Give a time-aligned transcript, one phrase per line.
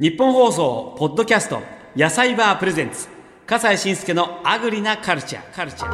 [0.00, 1.60] 日本放送ポッドキャスト
[1.96, 3.08] 野菜バープレゼンツ。
[3.44, 5.92] 笠西慎介のアグリなカルチャーカルチャー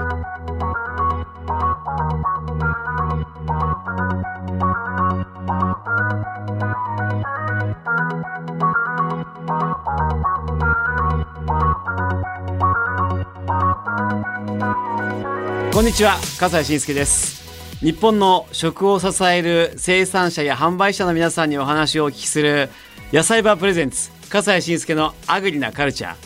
[15.73, 17.43] こんにちは笠西慎介です。
[17.81, 22.69] 日本の食を支える生産者や販売者の皆さんにお話をお聞きする
[23.13, 26.17] 野菜バープレゼンツ笠西慎介のアグリなカルチャー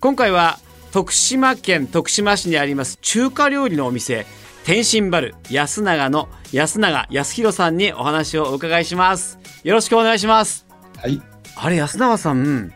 [0.00, 0.58] 今回は
[0.92, 4.26] 徳島県徳島市にあります中華料理のお店
[4.64, 10.66] 天津バル安永の安永康弘さんにお話をお伺いしますよろしくお願いします
[10.98, 11.22] はい。
[11.54, 12.72] あれ安永さん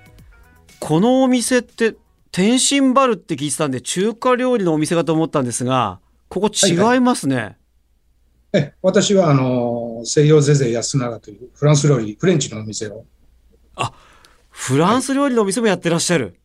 [0.79, 1.97] このお店って
[2.33, 7.59] 天津バルって聞いてたんで中華料理のお店かと思ったんですがここ違いますね、
[8.53, 13.05] え、私は、あの、西洋ゼゼ安永というフランス料理、フレンチのお店を。
[14.51, 16.37] フランス料理のお店もやってらっしゃる。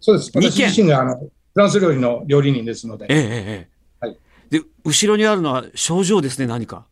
[0.00, 0.30] そうです。
[0.34, 3.06] 私自身が、あの、フランス料理の料理人ですので。
[3.08, 3.68] えええええ
[4.02, 4.16] えはい
[4.50, 6.86] で、後ろにあるのは症状ですね、何か？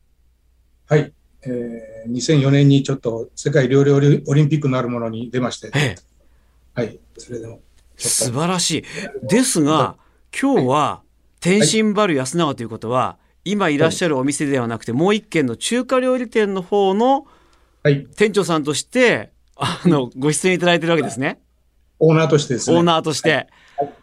[0.88, 1.12] はい。
[1.42, 4.00] えー、2004年にちょっと世界料理オ
[4.34, 5.70] リンピックのあるものに出まして。
[5.74, 5.96] ええ、
[6.74, 6.98] はい。
[7.16, 7.60] それでも、
[7.96, 8.32] 素。
[8.32, 8.84] 晴らしい。
[9.26, 9.96] ですが、
[10.40, 11.02] 今日は
[11.40, 17.26] 天津バル安永ということは、今いらっしゃるお店ではなくて、もう一軒の中華料理店の方の
[17.82, 18.06] はい。
[18.16, 21.40] 店長さんとして、あの、ご出演いただいてるわけですね。
[21.98, 22.76] オーナーとしてですね。
[22.76, 23.30] オーナーとして。
[23.30, 23.38] はい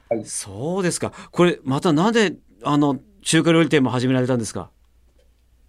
[0.09, 1.11] はいそうですか。
[1.31, 4.69] これ、またなんで、あの、中華料理店も始められたんですか？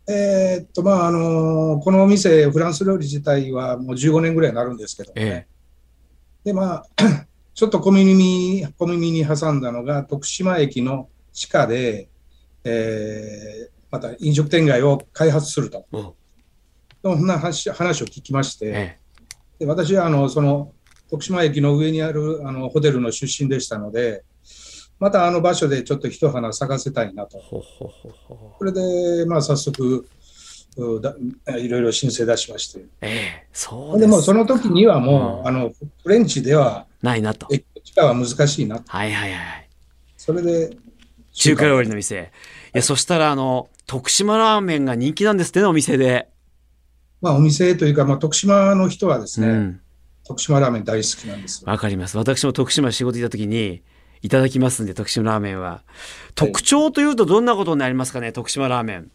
[0.09, 5.47] えーっと、まあ、あのこのお店、フランス料理自体はもう15年ぐらいになるんですけど、え
[6.45, 6.87] で、まあ、
[7.55, 12.09] ちょっと小耳に、小耳に挟んだのが、徳島駅の地下で、
[12.65, 15.87] えーまた飲食店街を開発すると。
[17.03, 18.99] そんな話話を聞きまして、え
[19.59, 20.73] で私はあのその
[21.11, 24.25] 徳島駅の上にあるあのホテルの出身でしたので、
[24.99, 27.43] またあの場所でちょっと一花咲かせたいなとえ。。
[27.43, 28.55] ほほほほ。
[28.59, 30.09] これで、まあ、早速
[30.79, 32.81] いろいろ申請出しまして。
[33.01, 34.07] ええ、そうで。
[34.07, 35.73] もその時にはもう、うんあの
[36.03, 37.47] フレンチではないなと。
[37.51, 38.83] 駅地下は難しいな。
[38.87, 39.69] はいはいはい。
[40.17, 40.77] それで
[41.33, 42.33] 中華料理の店。
[42.75, 46.29] いや、そしたら、あの、徳島ラーメンが人気なんですってね、お店で。
[47.21, 49.81] まあ、お店というか、まあ、徳島の人はですね、うん。
[50.25, 51.71] 徳島ラーメン大好きなんですよ。
[51.71, 52.19] わかります。
[52.19, 53.83] 私も徳島仕事行った時に、
[54.23, 55.83] いただきますんで、徳島ラーメンは。
[56.35, 59.11] 特徴というとどんなことになりますかね、徳島ラーメン。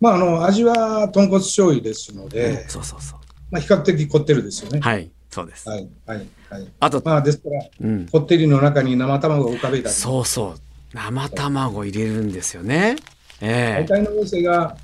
[0.00, 3.18] まあ、あの味は豚骨醤油ですので、そうそうそう。
[3.50, 4.80] まあ、比較的こってるですよね。
[4.80, 5.68] はい、そうです。
[5.68, 6.68] はい、はい、はい。
[6.80, 8.06] あと、まあ、ですから、うん。
[8.06, 10.60] こってりの中に生卵を浮かべたり、そうそう。
[10.94, 12.96] 生卵入れるんですよね。
[13.40, 14.76] ええ大体のお店が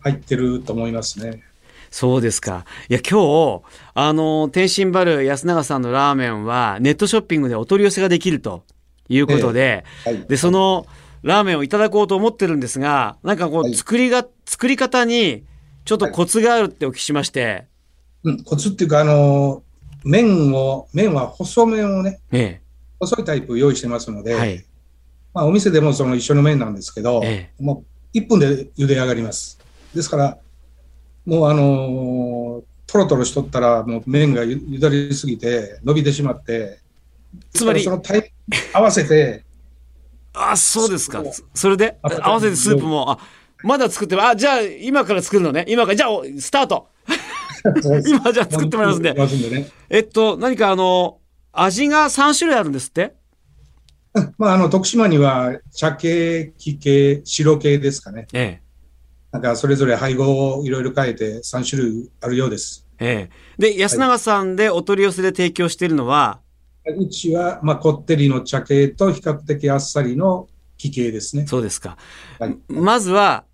[0.00, 1.42] 入ってると思いますね。
[1.92, 2.64] そうですか。
[2.88, 8.64] いや、今日、あの、天津バル安永さんのラーメンは、ネットショッピングでお取り寄せができると
[9.10, 10.26] いうことで、はい。
[10.26, 10.86] で、その
[11.22, 13.74] ラーメンをいただこうと思ってるんですが、なんかこう、はい。
[13.74, 15.44] 作りが、作り方に、
[15.84, 17.66] ちょっとコツがあるってお聞きしまして、
[18.24, 19.62] うん、コツっていうか、あの、
[20.02, 22.62] 麺を、麺は細麺をね、え
[23.00, 24.64] 細いタイプ用意してますので、え、はい、
[25.34, 29.58] まあ、お店でもその一緒の麺なんですけど、えもう1分で茹で上がります。
[29.94, 30.38] ですから、
[31.24, 32.62] もうあのー
[32.92, 36.78] トロトロしとったら、もう麺がゆゆだりすぎて、伸びてしまって、
[37.54, 38.30] つまりそのタイ
[38.74, 39.44] 合わせて、
[40.34, 41.22] あ、そうですか
[41.54, 43.18] それで、あ合わせてスープも、あ、
[43.62, 44.22] まだ作ってる。
[44.22, 45.64] あ、じゃあ、今から作るのね。
[45.68, 46.88] 今から、じゃあ、おスタート。
[48.06, 49.50] 今、じゃあ作ってもらいますんで。
[49.50, 49.70] ね。
[49.88, 51.18] えっと、何かあの、
[51.52, 53.14] 味が3種類あるんですって？
[54.36, 58.26] まあ、あの、徳島には、茶系、木系、白系ですかね。
[58.34, 58.60] え
[59.32, 62.86] なんか、それぞれ配合をいろいろ変えて3種類あるようです。
[62.98, 63.72] え、ええ。
[63.74, 66.40] で、安永さんでお取り寄せで提供しているのは、
[66.84, 71.46] うちは、まあ、こってりの茶系と比較的あっさりの木系ですね。
[71.46, 71.96] そうですか。
[72.38, 72.58] はい。
[72.68, 73.44] まずは、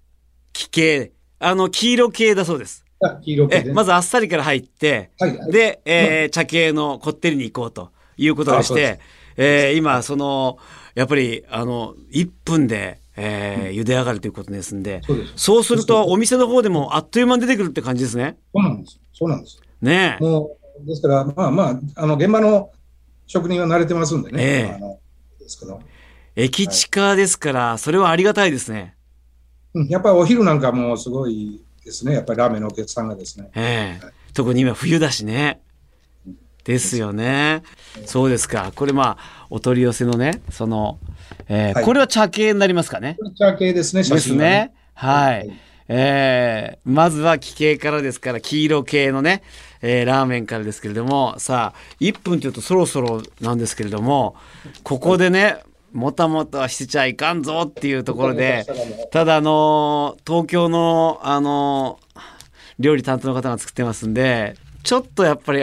[0.53, 1.13] 黄系。
[1.39, 2.85] あの、黄色系だそうです。
[3.01, 3.73] あ黄色系え、で。
[3.73, 9.01] まずあっさりから入って、はいはいで、えー茶系のこってりに行こうということでしてあそうで、
[9.37, 10.59] えー今、その、
[10.95, 15.27] やっぱり、あの、1分で、えー茹で上がるということですんで、そう。
[15.37, 18.39] そうすると、お店の方でもあっという間に出てくるって感じですね。
[18.55, 19.01] そうなんです。
[19.13, 19.61] そうなんです。
[19.83, 20.25] ねえ。
[20.25, 22.71] もう、ですから、まあまあ、あの、現場の
[23.27, 24.43] 職人は慣れてますんでね。
[24.43, 24.99] ええあの
[25.39, 25.81] ですけど。
[26.37, 28.95] 駅地下ですから、それはありがたいですね。
[29.75, 32.15] うんやっぱりお昼なんかもすごいですね。
[32.15, 33.51] やっぱりラーメンのお客さんがですね。
[33.55, 35.61] ええはい特に今冬だしね。
[36.63, 37.63] ですよね。
[38.05, 38.73] そうですか。
[38.77, 40.99] これまあ、お取り寄せのね、その、
[41.49, 43.17] えーはいこれは茶系になりますかね。
[43.39, 44.73] 茶系ですね、写です真はね。
[44.95, 45.39] はい。
[45.39, 45.53] はい
[45.91, 49.43] えーまずは黄系からですから、黄色系のね、
[49.81, 54.37] えーラーメンからですけれどもさあ1分というとそろそろなんですけれども
[54.83, 55.57] ここでね
[55.93, 58.67] もたもたしてちゃいかんぞっていうところで
[59.13, 62.21] ただあのー東京のあのー
[62.81, 64.55] 料理担当の方が作ってますんで
[64.89, 65.63] ちょっとやっぱり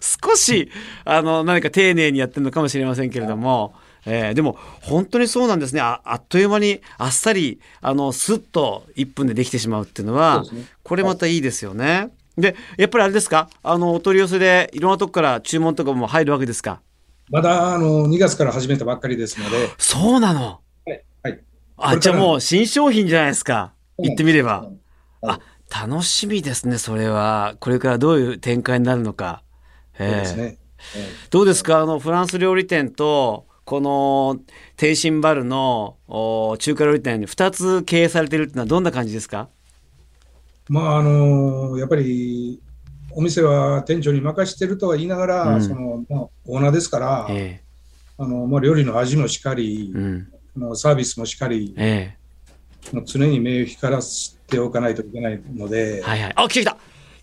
[0.00, 0.72] 少し
[1.04, 3.74] あの何か丁寧にやってるのかもしれませんけれども、
[4.06, 5.80] えーでも本当にそうなんですね。
[5.80, 10.64] ああっという間にあっさりあのスッと1分でできてしまうっていうのはね。
[10.82, 12.10] これまたいいですよね。
[12.36, 13.50] でやっぱりあれですか？
[13.62, 16.80] あのお取り寄せでいろんなとこから注文とかも入るわけですか？
[17.30, 20.60] まだあの2月から始めたばっかりですので、そうなの？
[20.86, 21.04] はい。
[21.22, 21.40] はい、
[21.76, 23.74] あじゃあもう新商品じゃないですか。
[23.96, 24.62] 言ってみれば。
[24.62, 24.76] はい。
[25.28, 25.40] あ
[25.70, 27.56] 楽しみですねそれは。
[27.60, 29.42] これからどういう展開になるのか。
[29.96, 30.58] そうですええね。
[30.96, 31.08] え。
[31.30, 31.80] どうですか？
[31.80, 34.38] あのフランス料理店とこの
[34.76, 39.48] テイシンバルのお中華料理店2つ経営されてるっていうのはどんな感じですか？
[40.70, 42.60] えまああのやっぱり
[43.12, 45.62] お店は店長に任してるとは言いながら、うん。
[45.62, 47.62] そのまあ、オーナーですから、え
[48.18, 50.32] あのまあ、料理の味もしかりえ、うん。
[50.56, 52.14] あのサービスもしかり、え
[52.92, 56.32] もう常に目を光らせておかないといけないので、えはいはい。
[56.36, 56.76] あ来た。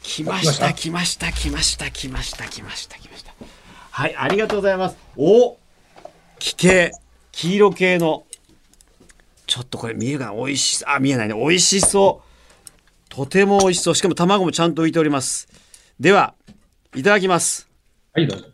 [0.03, 3.33] 来ました来来ました来ました来ました来ました来ました。
[3.91, 4.97] はいありがとうございます。
[5.15, 5.57] お
[6.39, 6.91] 奇形
[7.31, 8.25] 黄色系の。
[9.45, 11.35] ちょっとこれ見えるかな美味しそうあ見えないね。
[11.35, 13.09] 美味しそう。
[13.09, 13.95] とても美味しそう。
[13.95, 15.47] しかも卵もちゃんと浮いております。
[15.99, 16.33] では
[16.95, 17.69] いただきます。
[18.13, 18.45] はい、どうぞ。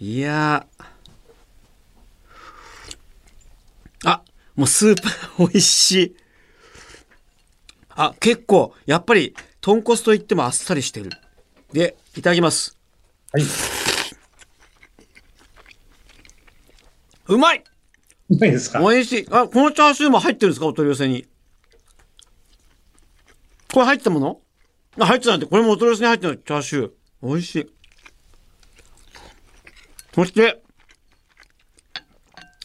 [0.00, 0.84] いやー。
[4.04, 4.22] あ
[4.56, 5.02] もうスープ
[5.38, 6.16] 美味しい
[8.00, 11.10] あ結構やっぱり豚骨といってもあっさりしてる。
[11.72, 12.78] でいただきます。
[13.32, 13.42] はい、
[17.26, 17.64] うまい！
[18.30, 18.78] うまいですか？
[18.78, 19.26] 美味しい。
[19.32, 20.66] あこのチャーシューも入ってるんですか？
[20.66, 21.26] お取り寄せに。
[23.74, 24.40] これ入ってたもの？
[25.00, 25.46] あ入ってたなんて。
[25.46, 26.90] これもお取り寄せに入ってるチャーシュー。
[27.20, 27.72] 美味しい。
[30.14, 30.62] そして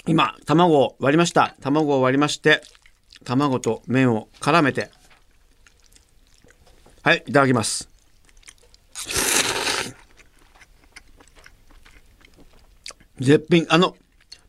[0.05, 1.55] 今卵を割りました。
[1.59, 2.61] 卵を割りまして
[3.25, 4.91] 卵と麺を絡めて
[7.03, 7.89] はいいただきます。
[13.19, 13.65] 絶品。
[13.67, 13.97] あの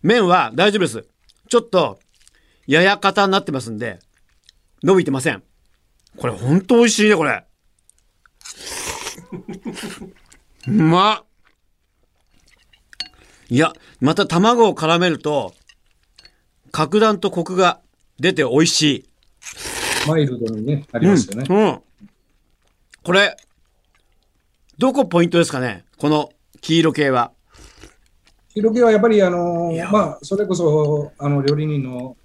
[0.04, 1.04] 麺は大丈夫です。
[1.48, 1.98] ちょっと
[2.68, 3.98] やや硬になってますんで
[4.84, 5.42] 伸びてません。
[6.16, 7.44] これほんと美味しいねこれ。
[10.68, 11.24] うまっ。
[13.48, 15.54] いやまた卵を絡めると
[16.70, 17.80] 格段とコクが
[18.20, 19.08] 出て美味しい。
[20.06, 21.46] マイルドにね、ありますよね。
[21.50, 21.56] うん。
[21.56, 21.80] うん
[23.04, 23.36] これ、
[24.78, 25.84] どこポイントですかね？
[25.98, 26.30] この
[26.62, 27.32] 黄色系は。
[28.54, 32.16] 広げはやっぱり、あのいやまあ、それこそ、あの、料理人の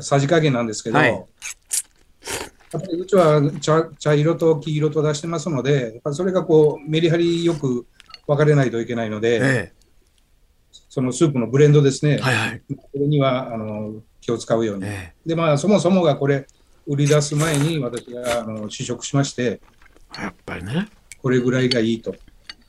[0.00, 1.24] さじ加減なんですけど、はい
[2.72, 7.86] やっぱりうちは茶茶色と黄色と出してますので、やっぱそれがこう、メリハリよく
[8.26, 9.72] 分かれないといけないので、え
[10.88, 12.20] そのスープのブレンドですね、え。
[12.20, 12.62] はいはい。
[12.76, 14.86] これにはあの気を使うように。
[14.86, 16.48] えで、まあ、そもそもがこれ、
[16.88, 19.60] 売り出す前に私があの試食しまして、え。
[20.20, 20.88] やっぱりね。
[21.22, 22.14] これぐらいがいいと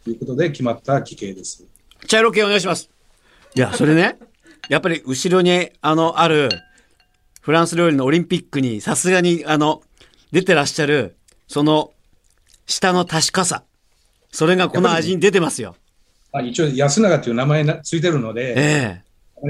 [0.08, 1.66] いうことで決まった規形です。
[2.08, 2.90] 茶色系お願いします。
[3.56, 4.18] いや、それね、
[4.70, 6.50] やっぱり後ろに、あの、ある、
[7.42, 9.82] フランス料理のオリンピックにさすがに、あの、
[10.32, 11.16] 出てらっしゃる、
[11.48, 11.94] その、
[12.66, 13.64] 下の確かさ。
[14.32, 15.76] それがこの味に出てますよ。
[16.34, 19.02] まあ、一応、安永という名前なついてるので、え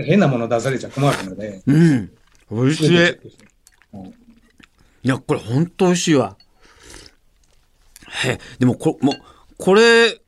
[0.05, 1.71] 変なもの出されちゃ困るので、え。
[1.71, 2.11] うん。
[2.51, 3.09] 美味しい。
[3.09, 4.13] うん
[5.05, 6.35] いや、これほんと美味しいわ。
[8.15, 9.15] へえ、でもこ、もう、
[9.57, 10.19] これ、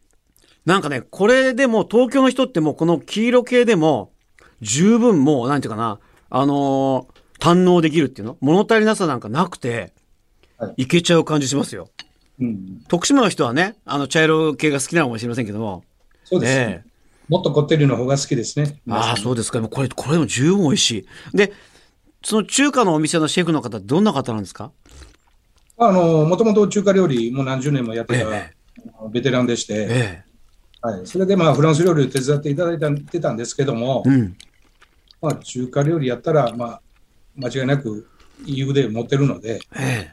[0.65, 4.12] なんかね、これでも東京の人ってもうこの黄色系でも
[4.62, 8.38] 十分もう、なんていうかな、あのー堪能できるっていうの？
[8.41, 9.94] 物足りなさなんかなくて、
[10.58, 11.89] はいいけちゃう感じしますよ。
[12.41, 15.84] うん、徳島の人はね、あの茶色系が好きなのかもしれませんけども。
[16.24, 16.89] そうです、ねええ
[17.29, 18.79] もっとこってりの方が好きですね。
[18.89, 19.60] ああ、そうですか。
[19.60, 20.91] でもこれ、これでも十分美味し
[21.34, 21.38] い。
[21.38, 21.53] で、
[22.24, 24.72] その中華のお店のシェフの方、どんな方なんですか？
[25.77, 30.24] あの、もともと中華料理もう何十年もやってた、ベテランでして、え
[30.81, 34.10] はい、それでまあフランス料理を手伝っていただいたてたんですけども、え。
[34.10, 34.38] うん。
[35.22, 36.81] まあ、中華料理やったら、まあ、
[37.36, 38.07] 間違いなく
[38.46, 40.12] いい腕を持ってるので、え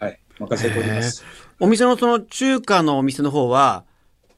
[0.00, 0.04] え。
[0.04, 1.24] はい、任せております。
[1.58, 3.84] お店のその中華のお店の方は、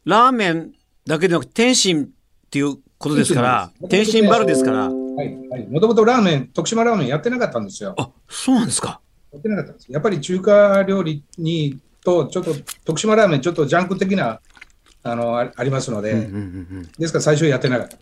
[0.04, 0.73] ラーメン
[1.06, 4.88] だけでなく天津っていうことですから、天津バルですから。
[4.88, 5.68] はい、はい。
[5.68, 7.94] もともとラーメン、徳島ラーメンやってなかったんですよ。
[7.99, 9.01] あ、そうなんですか。
[9.33, 9.93] やってなかったんです。
[9.93, 14.41] やっぱり中華料理にと、ちょっと徳島ラーメン、ちょっとジャンク的な
[15.03, 16.39] あのあありますので、うんうんうんう
[16.81, 16.89] ん。
[16.99, 17.97] ですから最初やってなかった。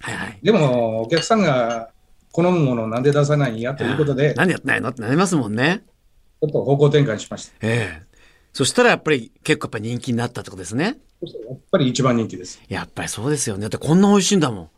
[0.00, 0.38] はいはい。
[0.42, 1.90] でも、お客さんが
[2.32, 4.88] 好むものをなんで出さないんやということで、ち何やってないの？
[4.88, 5.84] ってなりますもんね。
[6.42, 7.52] ょっと方向転換しました。
[7.62, 8.12] ええ。
[8.52, 10.98] そしたらやっぱり結構やっぱ人気になったってことですね。
[11.22, 12.60] やっぱり一番人気です。
[12.68, 13.62] やっぱりそうですよね。
[13.62, 14.68] だってこんな美味しいんだもん。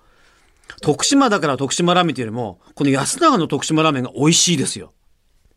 [0.83, 4.93] 徳島だから徳島ラーメンというよりも、この安永の徳島ラーメンが美味しいですよ。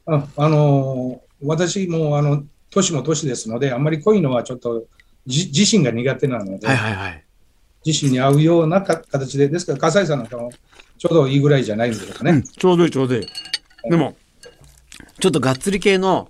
[0.08, 4.86] あ、あのー私もあの、年も年ですので、あんまり濃いのはちょっと
[5.28, 7.24] じ自身が苦手なので、はいはいはい。
[7.86, 10.52] 自身に合うようなか形で、ですから、笠井さんなんかも
[10.98, 12.32] ちょうどいいぐらいじゃないんでしょうかね。
[12.32, 13.28] うん、ちょうどいいちょうどいい。
[13.90, 14.16] でも、
[15.20, 16.30] ちょっとがっつり系の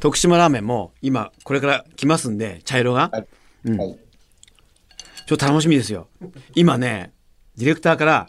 [0.00, 3.10] 徳島ラーメンも今これから来ますんで、茶色が。
[3.12, 3.26] はい
[3.66, 3.98] うんはい
[5.26, 6.06] ちょっと楽しみですよ。
[6.54, 7.12] 今ね、
[7.56, 8.28] ディレクターから、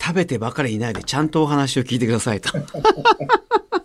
[0.00, 2.50] 食べてばかりいないでちゃんとお話を聞いてくださいと。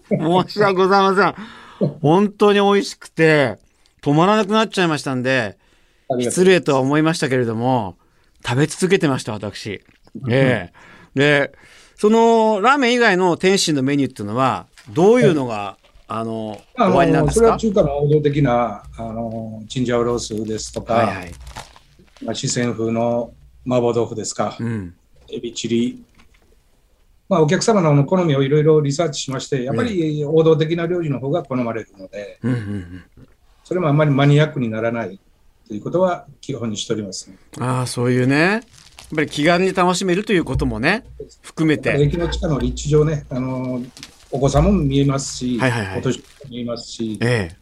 [0.09, 1.89] 申し訳ございません。
[2.01, 3.57] 本当に美味しくて、
[4.01, 5.57] 止まらなくなっちゃいましたんで、
[6.19, 7.97] 失礼とは思いましたけれども、
[8.45, 9.81] 食べ続けてました、私。
[10.29, 10.73] ええ
[11.15, 11.51] で、
[11.95, 15.77] その、ラーメン以外の天津のメニューっていうのは、どういうのが、
[16.07, 17.41] あの、あおありなんのですか？
[17.41, 21.31] それは中華の王道的な、あの、チンジャオロースですとか、はいはい。
[22.23, 23.33] まあ、四川風の
[23.65, 24.95] 麻婆豆腐ですか、うん。
[25.33, 26.03] エビチリ。
[27.29, 33.03] まあ、お客様の好みをいろいろリサーチしまして、やっぱり王道的な料理の方が好まれるので、うんうんうん。
[33.63, 35.19] それもあんまりマニアックにならない
[35.67, 37.37] ということは基本にしております、ね。
[37.59, 38.35] ああ、そういうね。
[38.35, 38.61] やっ
[39.15, 41.05] ぱり気軽に楽しめるということもね、
[41.41, 41.95] 含めて。
[41.99, 43.81] 駅の地下の立地上ね、あの
[44.31, 47.55] お子さんも見えますし、はいはいはいお年も見えますし、ええ。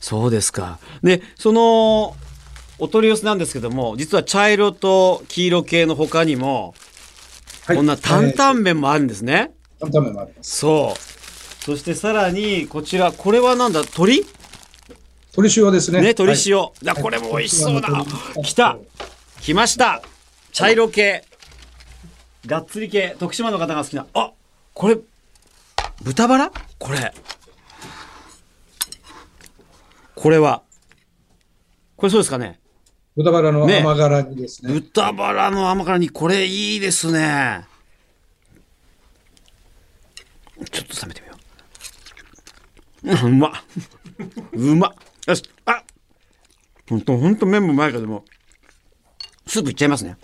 [0.00, 0.78] そうですか。
[1.02, 2.16] で、その、
[2.82, 6.74] お取り寄せなんですけども、実は茶色と黄色系の他にも、
[7.64, 9.52] はいこんな担え々麺もあるんですね。
[9.78, 10.56] ー担々麺もあります。
[10.56, 11.64] そう。
[11.64, 14.26] そしてさらに、こちら、これはなんだ、鶏
[15.36, 15.98] 鶏塩ですね。
[16.00, 16.56] ね、鶏塩。
[16.56, 17.88] はいだこれも美味しそうだ。
[17.88, 18.04] は
[18.36, 18.76] い来た
[19.40, 20.02] 来ました
[20.50, 21.24] 茶色系。
[22.46, 23.14] がっつり系。
[23.16, 24.06] 徳島の方が好きな。
[24.12, 24.32] あ
[24.74, 24.98] これ、
[26.02, 26.52] 豚バラ？
[26.80, 27.14] これ。
[30.16, 30.62] これは。
[31.96, 32.58] これそうですかね？
[33.16, 34.72] 豚バラのね甘辛煮ですね。
[34.72, 37.66] 豚バラの甘辛にこれいいですね。
[40.70, 41.34] ちょっと冷めてみよ
[43.24, 43.26] う。
[43.26, 43.52] うんうまっ。
[44.52, 44.92] うまっ。
[45.26, 45.42] よし。
[45.66, 45.82] あ
[46.88, 48.24] ほんと、ほんと麺もうまいけども、
[49.46, 50.16] スープいっちゃいますね。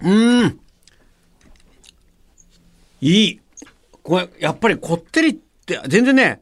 [0.00, 0.60] うーん。
[3.00, 3.40] いい。
[4.02, 6.40] これ、やっぱりこってりって、全然ね、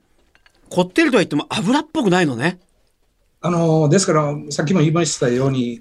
[0.69, 2.61] こってりとは言っても油っぽくないのね。
[3.43, 5.81] あのですから、さっきも言いましたように、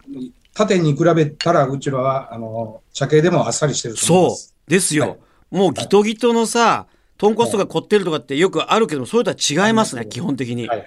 [0.53, 4.27] 縦に比べたら、うちらは、あの茶系でもあっさりしてるそ。
[4.27, 4.69] う。
[4.69, 5.09] ですよ。
[5.09, 5.17] はい
[5.51, 6.87] もうギトギトのさ、
[7.17, 10.67] 豚骨とかこってりとかってよくあるけども、それとは違いますね、基本的に。
[10.67, 10.83] はいは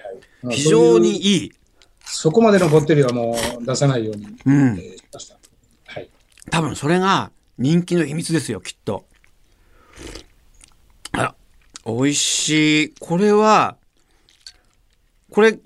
[0.51, 0.55] い。
[0.55, 1.51] 非常にいういい。
[2.03, 5.33] そこまでのこってりはもう出さないように、うんえーし。
[5.85, 6.09] はい。
[6.49, 9.05] 多分それが人気の秘密ですよ、きっと。
[11.11, 11.35] あら、
[11.85, 12.93] 美味しい。
[12.99, 13.77] これは、
[15.29, 15.59] これ、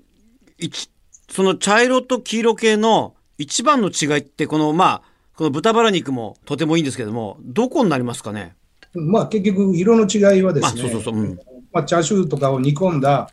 [0.57, 0.89] 一、
[1.29, 5.01] その茶色と黄色系の一番の違いって、この、まあ、
[5.35, 8.55] この豚バラ肉もとてもいいんですけども、どこになりますかね？
[8.93, 11.39] まあ結局、色の違いはですね、あそうそうそううん
[11.71, 13.29] まあ、チャーシューとかを煮込んだ、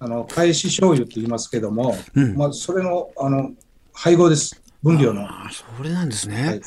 [0.00, 3.52] あの、返し醤油って言いますけども、うんまあそれの、あの、
[3.92, 4.60] 配合です。
[4.82, 5.22] 分量の。
[5.22, 6.56] はああ、それなんですね。
[6.56, 6.58] い。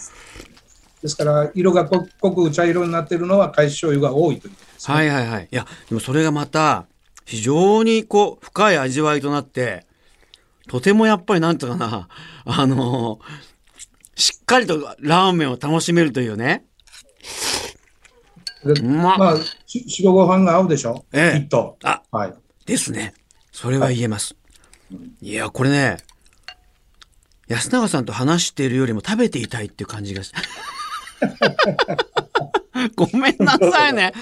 [1.02, 4.96] ですから、色が濃濃く茶色になっているのは返し醤油が多いということですね。
[4.96, 5.48] はいはいはい。
[5.52, 6.86] いや、でもそれがまた、
[7.26, 9.86] 非常にこう、深い味わいとなって、
[10.72, 12.08] とてもやっぱりなんとかな、
[12.46, 13.20] あの
[14.16, 16.64] しっかりとラーメンを楽しめるというね。
[18.64, 21.78] でうまっまあ、し白ご飯が合うでしょ、ええきっと。
[21.84, 22.34] あ、はい。
[22.66, 23.14] ですね。
[23.52, 24.38] それは言えます。
[25.22, 25.98] いや、これね、
[27.50, 30.32] 安永さんと話しているよりも食べていたいっていう感じがし。
[32.96, 34.14] ごめんなさいね。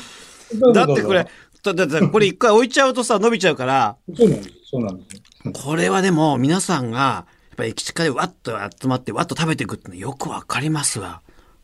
[0.74, 1.28] だってこれ、
[1.64, 4.50] だだだこれ一回置いちゃうとさ、伸びちゃうから、そうなんです。
[4.72, 5.52] そうなんです。
[5.54, 11.22] これはでも皆さんが、やっぱり駅近でわっと集まってわっと食べていくってのよくわかりますわ。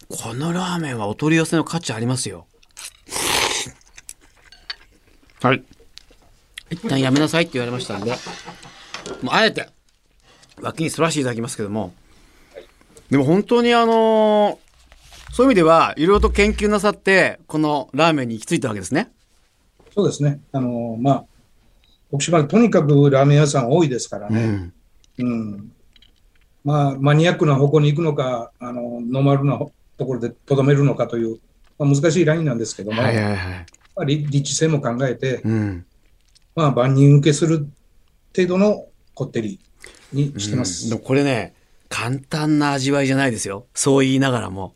[0.10, 2.48] このラーメンはお取り寄せの価値ありますよ。
[5.42, 5.64] はい。
[6.72, 8.12] 一旦やめなさいって言われましたんで、
[9.22, 9.70] もうあえて
[10.62, 11.94] 脇に反らしていただきますけども、
[13.10, 14.66] でも本当にあのー
[15.32, 19.12] そういう意味ではいろいろと研究なさって、このラーメンに行き着いたわけですね。
[19.96, 20.42] そうですね。
[20.52, 21.26] あの、まあ、
[22.12, 24.72] 徳島とにかくラーメン屋さん多いですからね。
[25.20, 25.28] うん。
[25.28, 25.72] うん。
[26.66, 29.58] まあ、マニアックな方向に行くのか、あの、ノーマルな
[29.98, 31.40] ところでとどめるのかという、
[31.80, 33.66] まあ、難しいラインなんですけども、はいはいはい。
[33.96, 35.86] まあ、立立地性も考えて、うん。
[36.56, 37.68] まあ、万人受けする
[38.36, 39.60] 程度のこってり
[40.12, 40.94] にしてます。
[40.94, 41.54] うんこれね、
[41.88, 43.68] 簡単な味わいじゃないですよ。
[43.74, 44.76] そう言いながらも。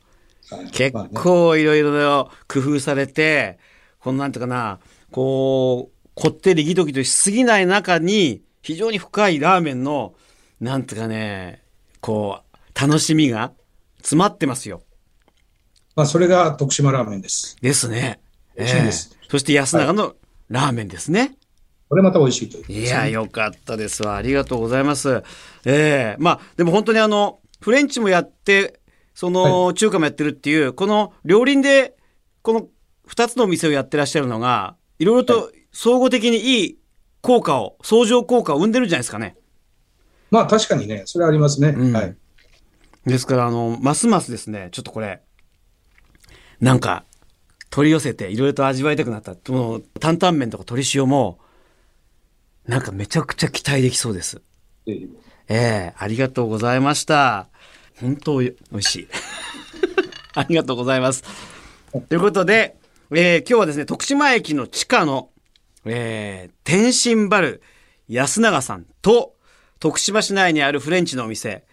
[0.50, 3.60] はい結構いろいろ工夫されて、
[4.00, 4.80] このなんていうかな、
[5.12, 10.14] こう、こってりギトギトしすぎない中に、非常に深いラーメンの、
[10.60, 11.64] なんていうかね、
[12.02, 13.52] こう、楽しみが
[13.98, 14.84] 詰まってますよ。
[15.96, 17.58] まあ、それが徳島ラーメンです。
[17.62, 18.20] ですね。
[18.58, 20.16] 美味しいですええそして安永の
[20.50, 21.38] ラーメンですね。
[21.90, 24.16] これまた美味しいというね、いや、よかったですわ。
[24.16, 25.24] ありがとうございます。
[25.66, 28.80] ええまあ、でも本当にあの、フレンチもやって、
[29.14, 31.96] その、中華もやってるっていう、この両輪で、
[32.42, 32.68] この
[33.06, 36.80] 二つのお店をやってらっしゃるのが、いろいろと総合的にいい
[37.22, 39.36] 効果を、相乗効果を生んでるんじゃないですかね。
[40.32, 41.70] まあ、確かにね、それはありますね。
[41.70, 42.16] うんはい。
[43.06, 45.22] ですから、あの、ますますですね、ちょっとこれ、
[46.60, 47.06] なんか、
[47.70, 49.36] 取り寄せていろいろと味わいたくなった。
[49.36, 51.40] この担々麺とか鶏塩も、
[52.68, 54.42] なんかめちゃくちゃ期待できそうです。
[54.88, 55.08] えー
[55.52, 57.48] ええありがとうございました。
[58.00, 59.08] 本当美味しい。
[60.36, 61.24] ありがとうございます。
[62.08, 62.78] ということで、
[63.12, 65.30] えー今日はですね、徳島駅の地下の、
[65.86, 67.62] えー天津バル
[68.08, 69.34] 安永さんと、
[69.80, 71.64] 徳島市内にあるフレンチのお店、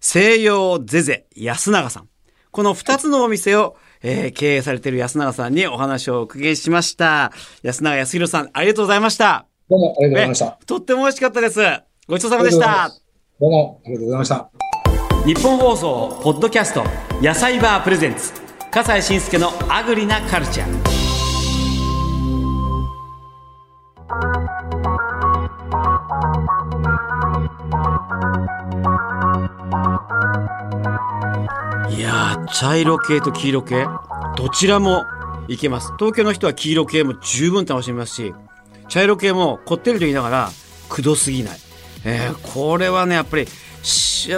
[0.00, 2.08] 西洋ゼゼ安永さん。
[2.50, 7.30] この二つのお店を、えー経営されている安永さんにお話をお伺いしました。
[7.62, 9.46] 安永康弘さん、ありがとうございました。
[9.68, 10.58] どうもありがとうございました。
[10.60, 11.60] えとっても美味しかったです。
[12.08, 12.90] ごちそうさまでした。
[13.40, 14.50] どうもありがとうございました。
[15.24, 16.82] 日本放送ポッドキャスト
[17.22, 18.32] 野菜バープレゼンツ
[18.72, 20.70] 笠西慎介のアグリなカルチャー。
[31.90, 33.86] いや茶色系と黄色系。
[34.36, 35.04] どちらも
[35.48, 35.92] いけます。
[35.98, 38.32] 東京の人は黄色系も十分楽しめますし
[38.88, 40.50] 茶色系もこってりと言いながら
[40.88, 41.58] くどすぎない、
[42.04, 43.48] えーこれはねやっぱりあ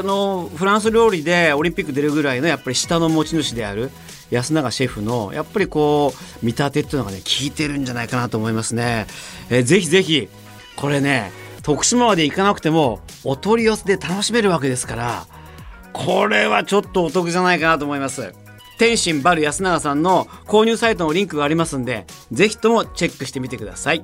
[0.03, 3.91] のフランス料理でオリンピック出るぐらいのやっぱり下の持ち主である
[4.33, 9.07] 安永シェフのやっぱりこう見立てっていうのがね効いてるんじゃないかなと思いますね、
[9.51, 10.29] えーぜひぜひ
[10.77, 11.31] これね
[11.63, 15.27] 徳島まで行かなくてもお取り寄せで楽しめるわけですから
[15.93, 18.33] これはちょっとお得じゃないかなと思います。
[18.79, 24.03] 天津バル安永さんの購入サイトのリンクがありますんでぜひともチェックしてみてください。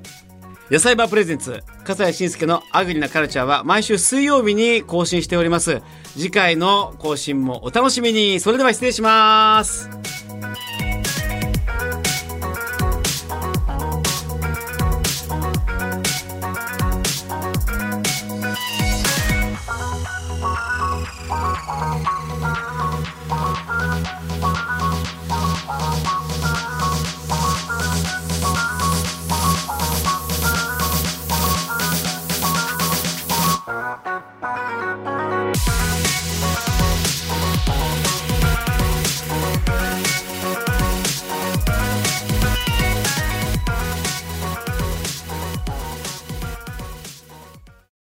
[0.71, 5.81] 野菜バープレゼンツ笠谷慎介のアグリなカルチャーは毎週水曜日に更新しております。
[6.13, 8.39] 次回の更新もお楽しみに。
[8.39, 10.28] それでは失礼します。